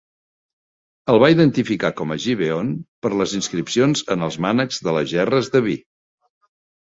[1.13, 2.71] El va identificar com a Gibeon
[3.05, 5.77] per les inscripcions en els mànecs de les gerres de vi.